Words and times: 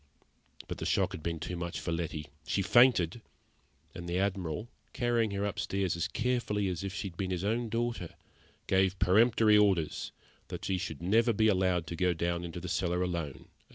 But 0.67 0.79
the 0.79 0.85
shock 0.87 1.11
had 1.11 1.21
been 1.21 1.39
too 1.39 1.55
much 1.55 1.79
for 1.79 1.91
Letty; 1.91 2.25
she 2.47 2.63
fainted, 2.63 3.21
and 3.93 4.09
the 4.09 4.17
Admiral, 4.17 4.67
carrying 4.93 5.29
her 5.29 5.45
upstairs 5.45 5.95
as 5.95 6.07
carefully 6.07 6.69
as 6.69 6.83
if 6.83 6.91
she 6.91 7.09
had 7.09 7.17
been 7.17 7.29
his 7.29 7.43
own 7.43 7.69
daughter, 7.69 8.15
gave 8.65 8.97
peremptory 8.97 9.59
orders 9.59 10.11
that 10.47 10.65
she 10.65 10.79
should 10.79 11.03
never 11.03 11.29
again 11.29 11.37
be 11.45 11.47
allowed 11.49 11.85
to 11.85 11.95
go 11.95 12.09
into 12.41 12.59
the 12.59 12.67
cellar 12.67 13.03
alone. 13.03 13.47